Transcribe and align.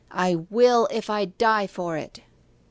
'I 0.09 0.47
will, 0.49 0.87
if 0.89 1.11
I 1.11 1.25
die 1.25 1.67
for 1.67 1.95
it! 1.95 2.21